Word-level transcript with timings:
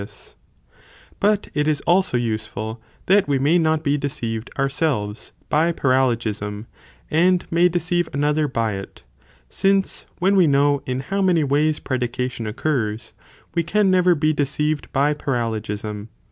$rd, 0.01 0.07
To 0.07 0.13
escape 0.13 0.33
But 1.19 1.49
it 1.53 1.67
is 1.67 1.79
also 1.81 2.17
useful 2.17 2.81
that 3.05 3.27
we 3.27 3.37
may 3.37 3.59
not 3.59 3.83
be 3.83 3.99
deceived 3.99 4.49
paralogism, 4.55 4.61
and 4.63 4.63
(ourselves) 4.63 5.31
by 5.47 5.71
paralogism, 5.73 6.65
and 7.11 7.45
may 7.51 7.69
deceive 7.69 8.09
another 8.11 8.45
to 8.45 8.45
employ 8.47 8.71
it. 8.71 8.73
by 8.73 8.73
i.. 8.73 8.77
y 8.77 8.79
it, 8.79 9.03
since 9.49 10.05
when 10.17 10.35
we 10.35 10.47
know 10.47 10.81
in 10.87 11.01
how 11.01 11.21
many 11.21 11.43
ways 11.43 11.77
predication 11.77 12.47
occurs, 12.47 13.13
we 13.53 13.61
can 13.61 13.91
never 13.91 14.15
be 14.15 14.33
deceived 14.33 14.91
by 14.91 15.13
paralogism 15.13 16.07